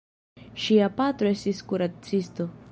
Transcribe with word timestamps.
Ŝia 0.63 0.87
patro 1.01 1.29
estis 1.35 1.63
kuracisto. 1.73 2.51